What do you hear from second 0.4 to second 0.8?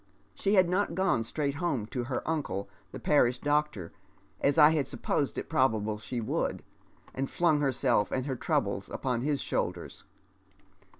had